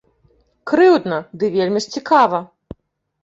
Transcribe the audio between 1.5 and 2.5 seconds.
вельмі ж цікава.